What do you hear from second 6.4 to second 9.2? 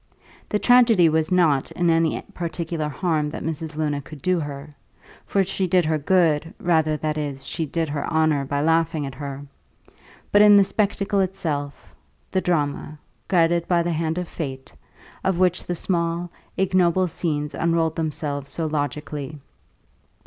rather, that is, she did her honour by laughing at